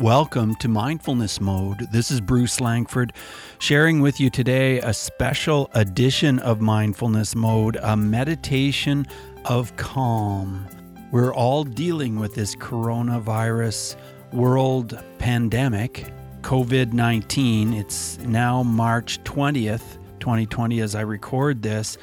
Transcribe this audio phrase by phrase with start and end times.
[0.00, 1.88] Welcome to Mindfulness Mode.
[1.90, 3.12] This is Bruce Langford
[3.58, 9.08] sharing with you today a special edition of Mindfulness Mode, a meditation
[9.44, 10.68] of calm.
[11.10, 13.96] We're all dealing with this coronavirus
[14.32, 16.12] world pandemic,
[16.42, 17.74] COVID 19.
[17.74, 21.98] It's now March 20th, 2020, as I record this.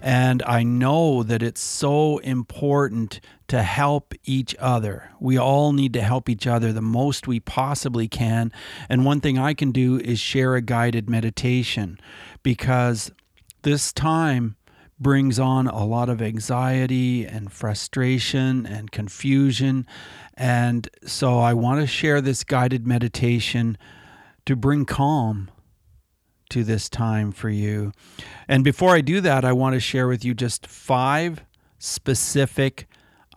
[0.00, 5.10] And I know that it's so important to help each other.
[5.20, 8.52] We all need to help each other the most we possibly can.
[8.88, 11.98] And one thing I can do is share a guided meditation
[12.42, 13.10] because
[13.62, 14.56] this time
[14.98, 19.86] brings on a lot of anxiety and frustration and confusion.
[20.34, 23.76] And so I want to share this guided meditation
[24.46, 25.50] to bring calm
[26.50, 27.92] to this time for you.
[28.48, 31.42] And before I do that, I want to share with you just five
[31.78, 32.88] specific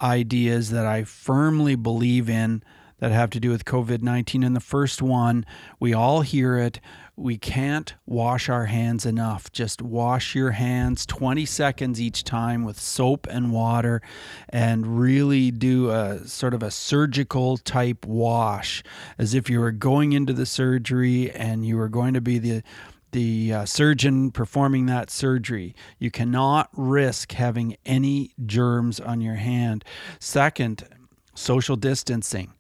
[0.02, 2.64] ideas that I firmly believe in
[3.00, 4.44] that have to do with COVID 19.
[4.44, 5.46] And the first one,
[5.80, 6.80] we all hear it.
[7.16, 9.52] We can't wash our hands enough.
[9.52, 14.02] Just wash your hands 20 seconds each time with soap and water
[14.48, 18.84] and really do a sort of a surgical type wash
[19.18, 22.64] as if you were going into the surgery and you were going to be the
[23.12, 25.76] the uh, surgeon performing that surgery.
[25.98, 29.84] You cannot risk having any germs on your hand.
[30.20, 30.88] Second,
[31.34, 32.54] social distancing.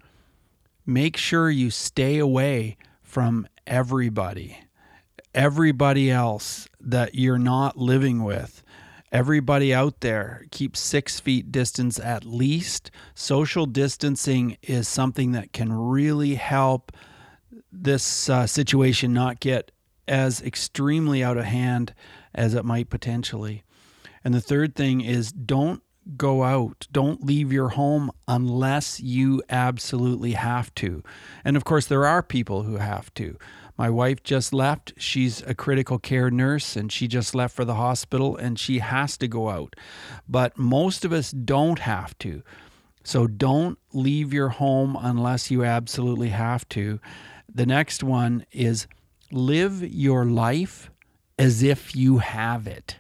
[0.86, 4.58] Make sure you stay away from everybody,
[5.33, 8.64] everybody else that you're not living with.
[9.11, 12.92] Everybody out there, keep six feet distance at least.
[13.16, 16.92] Social distancing is something that can really help
[17.72, 19.72] this uh, situation not get
[20.10, 21.94] as extremely out of hand
[22.34, 23.64] as it might potentially.
[24.24, 25.82] And the third thing is don't
[26.18, 26.88] go out.
[26.92, 31.04] Don't leave your home unless you absolutely have to.
[31.46, 33.38] And of course, there are people who have to.
[33.78, 34.94] My wife just left.
[34.98, 39.17] She's a critical care nurse and she just left for the hospital and she has
[39.17, 39.76] to go out.
[40.28, 42.44] But most of us don't have to.
[43.04, 47.00] So don't leave your home unless you absolutely have to.
[47.54, 48.88] The next one is
[49.32, 50.90] live your life
[51.38, 52.98] as if you have it.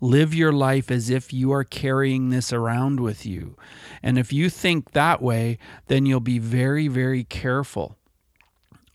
[0.00, 3.56] Live your life as if you are carrying this around with you.
[4.02, 7.96] And if you think that way, then you'll be very, very careful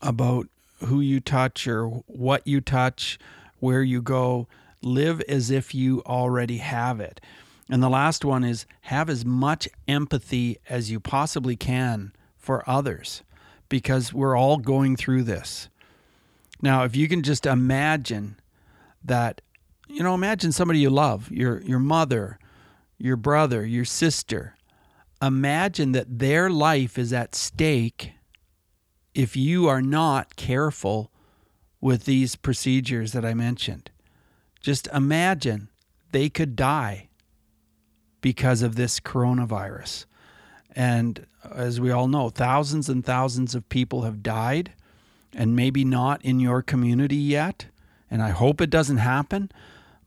[0.01, 0.47] about
[0.85, 3.19] who you touch or what you touch,
[3.59, 4.47] where you go.
[4.81, 7.21] Live as if you already have it.
[7.69, 13.23] And the last one is have as much empathy as you possibly can for others
[13.69, 15.69] because we're all going through this.
[16.61, 18.39] Now, if you can just imagine
[19.03, 19.41] that,
[19.87, 22.39] you know, imagine somebody you love, your your mother,
[22.97, 24.55] your brother, your sister.
[25.21, 28.11] Imagine that their life is at stake
[29.13, 31.11] if you are not careful
[31.79, 33.91] with these procedures that I mentioned.
[34.59, 35.69] Just imagine
[36.11, 37.09] they could die
[38.21, 40.05] because of this coronavirus.
[40.75, 44.73] And uh, as we all know, thousands and thousands of people have died
[45.35, 47.67] and maybe not in your community yet.
[48.09, 49.51] And I hope it doesn't happen,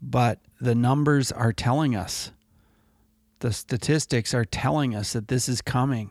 [0.01, 2.33] but the numbers are telling us,
[3.41, 6.11] the statistics are telling us that this is coming.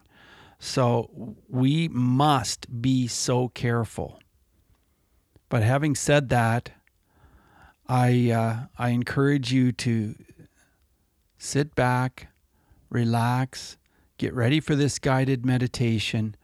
[0.59, 4.19] So we must be so careful.
[5.49, 6.71] But having said that,
[7.87, 10.15] I, uh, I encourage you to
[11.37, 12.27] sit back,
[12.89, 13.77] relax,
[14.17, 16.35] get ready for this guided meditation,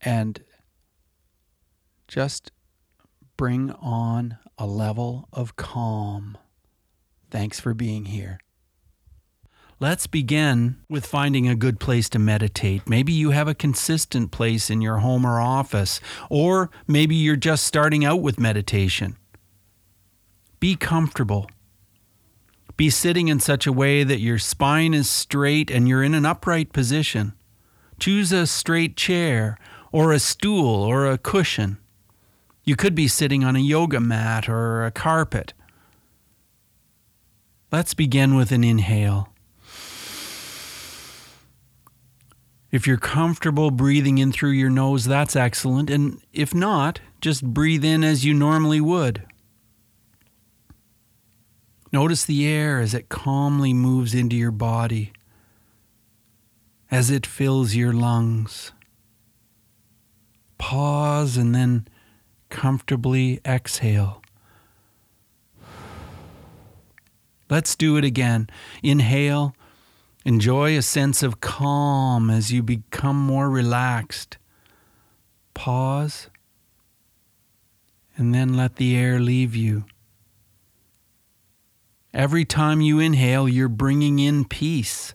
[0.00, 0.43] and
[2.14, 2.52] just
[3.36, 6.38] bring on a level of calm.
[7.28, 8.38] Thanks for being here.
[9.80, 12.88] Let's begin with finding a good place to meditate.
[12.88, 17.64] Maybe you have a consistent place in your home or office, or maybe you're just
[17.64, 19.16] starting out with meditation.
[20.60, 21.50] Be comfortable.
[22.76, 26.24] Be sitting in such a way that your spine is straight and you're in an
[26.24, 27.32] upright position.
[27.98, 29.58] Choose a straight chair,
[29.90, 31.78] or a stool, or a cushion.
[32.64, 35.52] You could be sitting on a yoga mat or a carpet.
[37.70, 39.28] Let's begin with an inhale.
[42.70, 45.90] If you're comfortable breathing in through your nose, that's excellent.
[45.90, 49.24] And if not, just breathe in as you normally would.
[51.92, 55.12] Notice the air as it calmly moves into your body,
[56.90, 58.72] as it fills your lungs.
[60.58, 61.86] Pause and then
[62.54, 64.22] comfortably exhale.
[67.50, 68.48] Let's do it again.
[68.80, 69.56] Inhale.
[70.24, 74.38] Enjoy a sense of calm as you become more relaxed.
[75.52, 76.30] Pause
[78.16, 79.84] and then let the air leave you.
[82.14, 85.14] Every time you inhale, you're bringing in peace.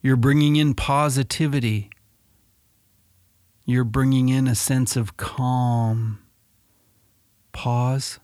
[0.00, 1.90] You're bringing in positivity.
[3.66, 6.21] You're bringing in a sense of calm.
[7.52, 8.18] Pause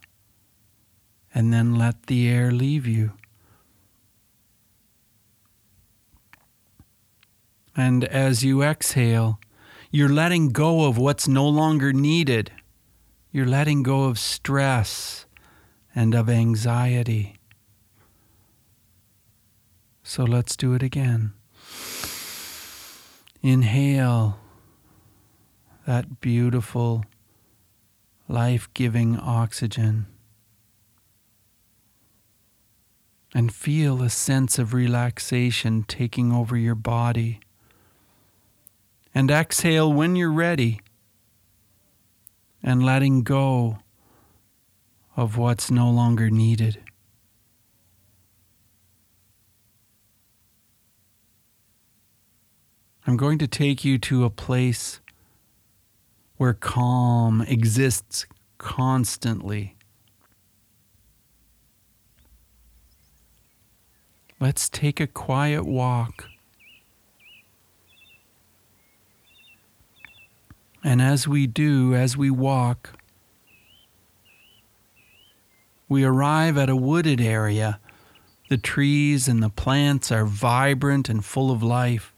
[1.35, 3.13] and then let the air leave you.
[7.77, 9.39] And as you exhale,
[9.91, 12.51] you're letting go of what's no longer needed.
[13.31, 15.27] You're letting go of stress
[15.95, 17.37] and of anxiety.
[20.03, 21.35] So let's do it again.
[23.43, 24.39] Inhale
[25.87, 27.05] that beautiful,
[28.29, 30.07] life giving oxygen.
[33.35, 37.41] And feel a sense of relaxation taking over your body.
[39.15, 40.81] And exhale when you're ready
[42.63, 43.79] and letting go
[45.17, 46.79] of what's no longer needed.
[53.07, 55.01] I'm going to take you to a place
[56.39, 58.25] where calm exists
[58.57, 59.77] constantly.
[64.41, 66.29] Let's take a quiet walk.
[70.85, 72.97] And as we do, as we walk,
[75.89, 77.81] we arrive at a wooded area.
[78.49, 82.15] The trees and the plants are vibrant and full of life.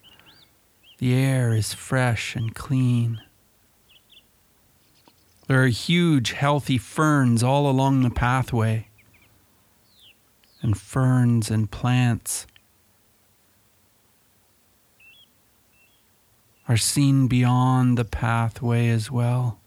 [0.99, 3.21] The air is fresh and clean.
[5.51, 8.87] There are huge, healthy ferns all along the pathway,
[10.63, 12.47] and ferns and plants
[16.69, 19.59] are seen beyond the pathway as well,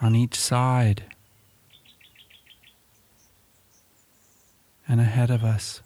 [0.00, 1.02] on each side
[4.86, 5.82] and ahead of us.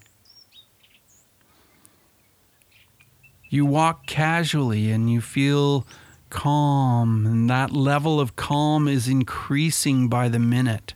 [3.49, 5.87] You walk casually and you feel
[6.33, 10.95] calm, and that level of calm is increasing by the minute.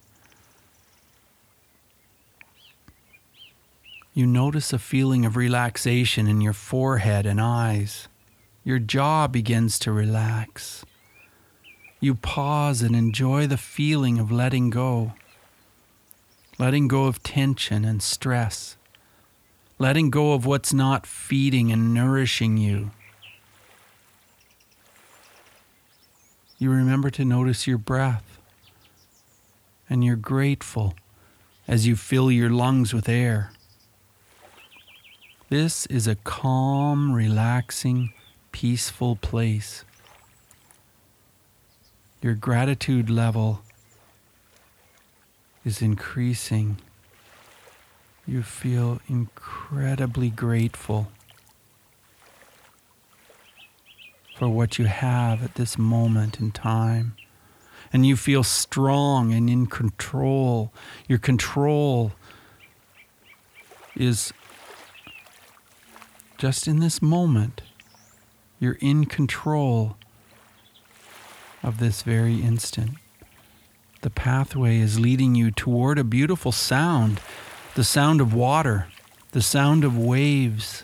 [4.16, 8.08] You notice a feeling of relaxation in your forehead and eyes.
[8.64, 10.84] Your jaw begins to relax.
[12.00, 15.14] You pause and enjoy the feeling of letting go,
[16.58, 18.76] letting go of tension and stress,
[19.78, 22.90] letting go of what's not feeding and nourishing you.
[26.60, 28.40] You remember to notice your breath,
[29.88, 30.96] and you're grateful
[31.68, 33.52] as you fill your lungs with air.
[35.50, 38.12] This is a calm, relaxing,
[38.52, 39.86] peaceful place.
[42.24, 43.62] Your gratitude level
[45.64, 46.78] is increasing.
[48.26, 51.10] You feel incredibly grateful
[54.38, 57.16] for what you have at this moment in time.
[57.92, 60.72] And you feel strong and in control.
[61.08, 62.12] Your control
[63.96, 64.32] is
[66.38, 67.64] just in this moment.
[68.60, 69.98] You're in control
[71.64, 72.92] of this very instant.
[74.02, 77.20] The pathway is leading you toward a beautiful sound
[77.74, 78.88] the sound of water,
[79.34, 80.84] the sound of waves.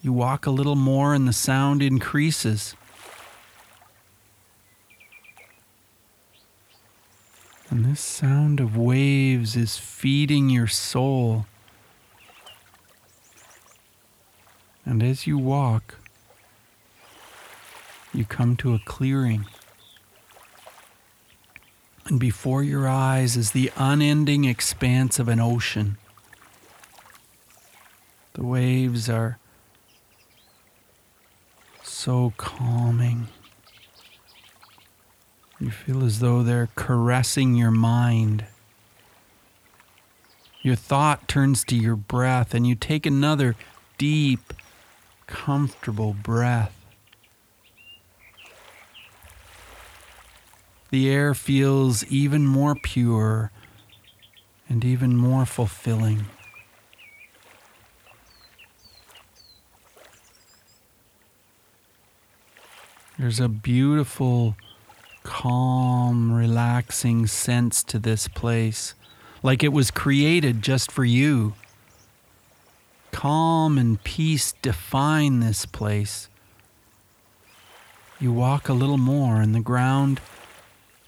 [0.00, 2.76] You walk a little more, and the sound increases.
[7.70, 11.46] And this sound of waves is feeding your soul.
[14.84, 15.94] And as you walk,
[18.12, 19.46] you come to a clearing.
[22.06, 25.96] And before your eyes is the unending expanse of an ocean.
[28.32, 29.38] The waves are
[31.84, 33.28] so calming.
[35.60, 38.46] You feel as though they're caressing your mind.
[40.62, 43.56] Your thought turns to your breath, and you take another
[43.98, 44.54] deep,
[45.26, 46.74] comfortable breath.
[50.90, 53.52] The air feels even more pure
[54.66, 56.24] and even more fulfilling.
[63.18, 64.56] There's a beautiful
[65.22, 68.94] calm, relaxing sense to this place,
[69.42, 71.54] like it was created just for you.
[73.12, 76.28] Calm and peace define this place.
[78.18, 80.20] You walk a little more, and the ground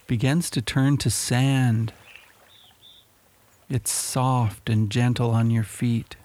[0.07, 1.93] begins to turn to sand.
[3.69, 6.17] It's soft and gentle on your feet.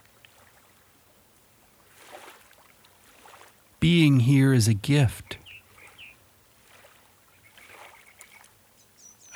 [3.79, 5.38] Being here is a gift.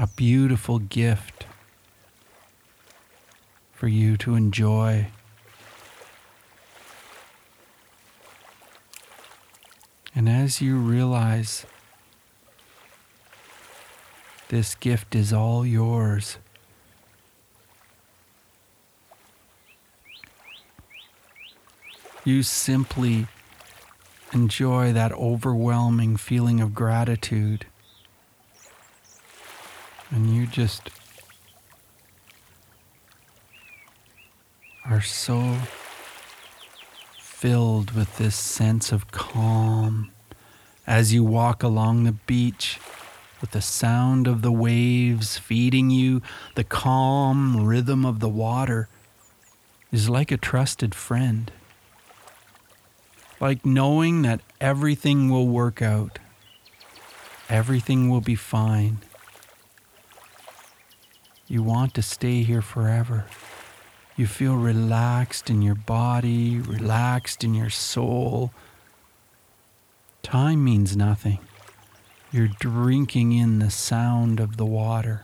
[0.02, 1.46] A beautiful gift
[3.72, 5.10] for you to enjoy.
[10.16, 11.68] And as you realize
[14.50, 16.40] this gift is all yours,
[22.26, 23.28] you simply
[24.34, 27.68] enjoy that overwhelming feeling of gratitude.
[30.12, 30.90] And you just
[34.86, 35.58] are so
[37.18, 40.12] filled with this sense of calm
[40.86, 42.80] as you walk along the beach
[43.40, 46.22] with the sound of the waves feeding you,
[46.56, 48.88] the calm rhythm of the water
[49.92, 51.52] is like a trusted friend.
[53.40, 56.20] Like knowing that everything will work out,
[57.50, 59.00] everything will be fine.
[61.52, 63.26] You want to stay here forever.
[64.16, 68.54] You feel relaxed in your body, relaxed in your soul.
[70.24, 71.40] Time means nothing.
[72.32, 75.24] You're drinking in the sound of the water.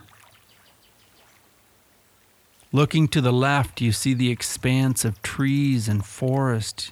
[2.74, 6.92] Looking to the left, you see the expanse of trees and forest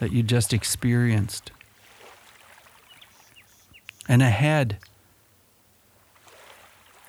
[0.00, 1.52] that you just experienced.
[4.08, 4.78] And ahead,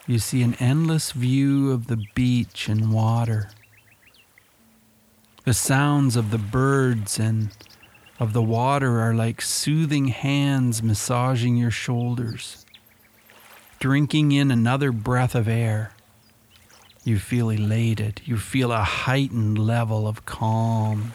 [0.06, 3.50] you see an endless view of the beach and water.
[5.46, 7.50] The sounds of the birds and
[8.20, 12.66] of the water are like soothing hands massaging your shoulders.
[13.80, 15.92] Drinking in another breath of air,
[17.04, 18.22] you feel elated.
[18.24, 21.14] You feel a heightened level of calm.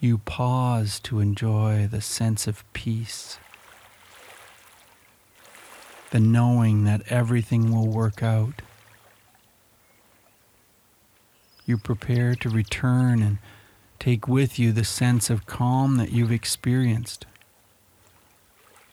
[0.00, 3.38] You pause to enjoy the sense of peace,
[6.16, 8.62] the knowing that everything will work out.
[11.66, 13.36] You prepare to return and
[13.98, 17.26] take with you the sense of calm that you've experienced,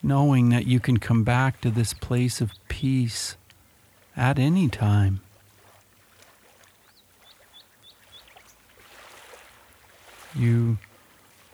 [0.01, 3.37] knowing that you can come back to this place of peace
[4.17, 5.21] at any time.
[10.35, 10.77] You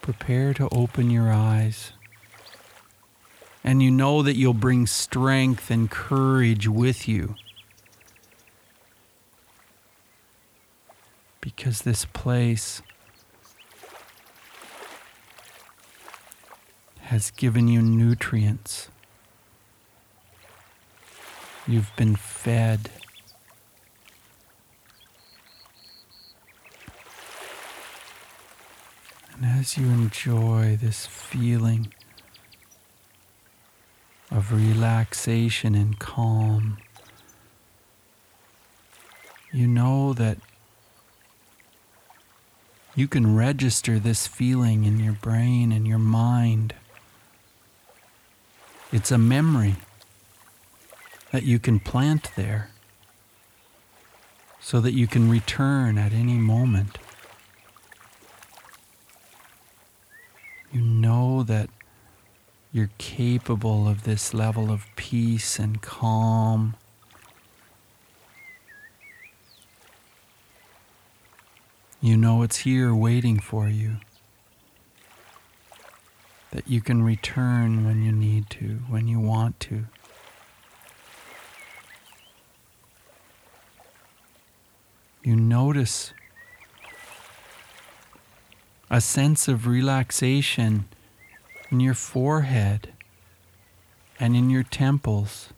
[0.01, 1.91] prepare to open your eyes.
[3.63, 7.35] And you know that you'll bring strength and courage with you.
[11.41, 12.81] Because this place
[17.01, 18.87] has given you nutrients.
[21.67, 22.91] You've been fed.
[29.33, 31.93] And as you enjoy this feeling
[34.31, 36.77] of relaxation and calm,
[39.51, 40.37] you know that
[42.95, 46.73] you can register this feeling in your brain and your mind.
[48.91, 49.75] It's a memory
[51.31, 52.71] that you can plant there
[54.59, 56.97] so that you can return at any moment.
[60.71, 61.69] You know that
[62.71, 66.75] you're capable of this level of peace and calm.
[72.01, 73.97] You know it's here waiting for you.
[76.51, 79.85] That you can return when you need to, when you want to.
[85.23, 86.13] You notice
[88.89, 90.85] a sense of relaxation
[91.71, 92.93] in your forehead
[94.19, 95.49] and in your temples.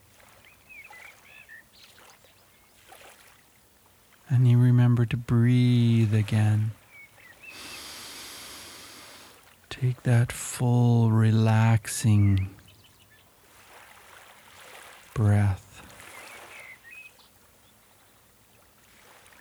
[4.29, 6.71] And you remember to breathe again.
[9.69, 12.49] Take that full, relaxing
[15.13, 15.81] breath.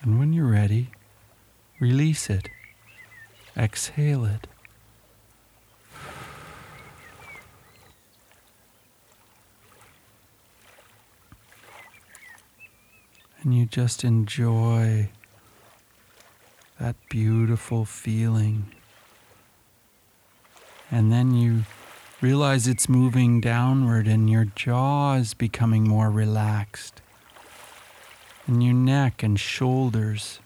[0.01, 0.89] And when you're ready,
[1.79, 2.49] release it.
[3.55, 4.47] Exhale it.
[13.41, 15.09] And you just enjoy
[16.79, 18.71] that beautiful feeling
[20.93, 21.63] And then you
[22.19, 27.01] realize it's moving downward and your jaw is becoming more relaxed.
[28.45, 30.39] And your neck and shoulders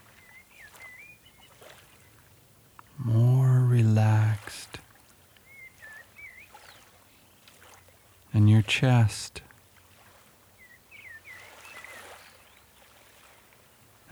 [3.00, 4.78] more relaxed.
[8.32, 9.42] And your chest.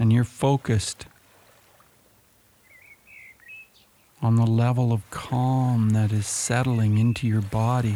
[0.04, 1.06] And you're focused
[4.22, 7.96] on the level of calm that is settling into your body.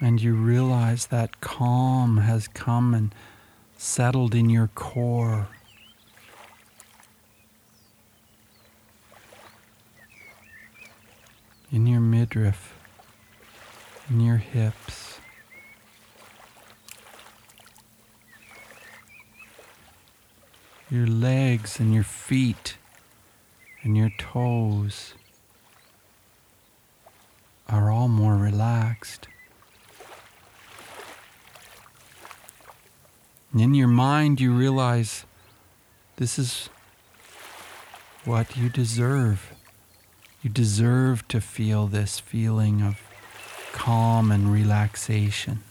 [0.00, 3.14] And you realize that calm has come and
[3.76, 5.48] settled in your core.
[11.70, 12.75] In your midriff,
[14.08, 15.06] in your hips.
[20.90, 22.76] your legs and your feet
[23.82, 25.14] and your toes
[27.68, 29.26] are all more relaxed.
[33.52, 35.24] And in your mind, you realize
[36.16, 36.68] this is
[38.24, 39.52] what you deserve.
[40.42, 43.05] You deserve to feel this feeling of
[43.76, 45.62] calm and relaxation.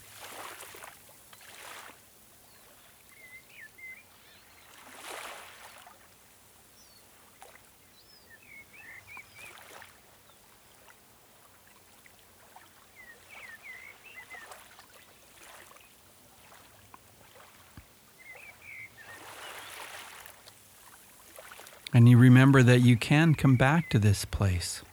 [21.92, 24.84] And you remember that you can come back to this place,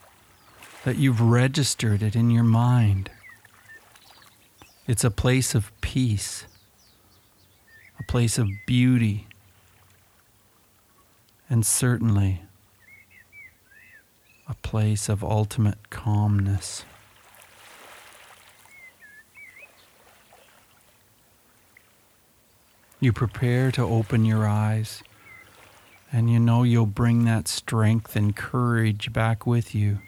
[0.84, 3.10] that you've registered it in your mind.
[4.86, 6.44] It's a place of peace,
[7.98, 9.28] a place of beauty,
[11.48, 12.42] and certainly
[14.48, 16.84] a place of ultimate calmness.
[22.98, 25.02] You prepare to open your eyes
[26.12, 29.98] and you know you'll bring that strength and courage back with you.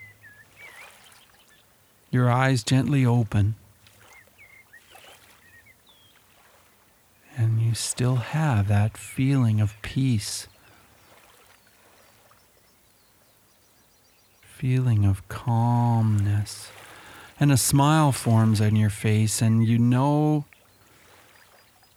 [2.14, 3.56] Your eyes gently open.
[7.36, 10.46] And you still have that feeling of peace,
[14.40, 16.70] feeling of calmness.
[17.40, 20.44] And a smile forms on your face, and you know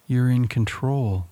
[0.08, 1.28] you're in control.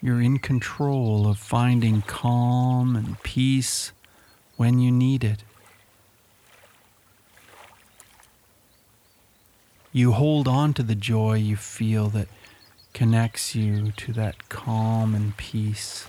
[0.00, 3.92] You're in control of finding calm and peace
[4.56, 5.44] when you need it.
[9.96, 12.28] You hold on to the joy you feel that
[12.92, 16.06] connects you to that calm and peace.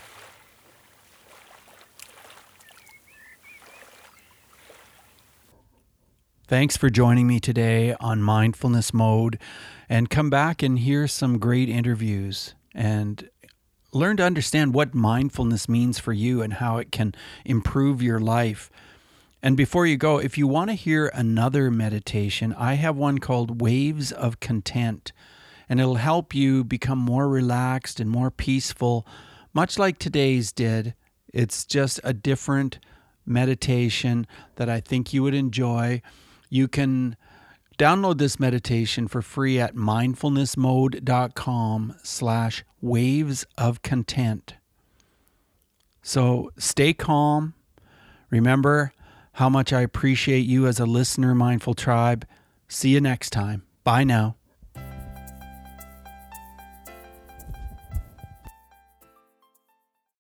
[6.49, 9.39] Thanks for joining me today on Mindfulness Mode
[9.87, 13.29] and come back and hear some great interviews and
[13.93, 18.69] learn to understand what mindfulness means for you and how it can improve your life.
[19.41, 23.61] And before you go, if you want to hear another meditation, I have one called
[23.61, 25.11] Waves of Content,
[25.69, 29.05] and it'll help you become more relaxed and more peaceful,
[29.53, 30.95] much like today's did.
[31.33, 32.79] It's just a different
[33.25, 36.01] meditation that I think you would enjoy.
[36.49, 37.15] You can
[37.77, 44.55] Download this meditation for free at mindfulnessmode.com slash waves of content.
[46.01, 47.53] So stay calm.
[48.31, 48.93] Remember
[49.37, 52.25] how much I appreciate you as a listener, Mindful Tribe.
[52.67, 53.61] See you next time.
[53.83, 54.36] Bye now.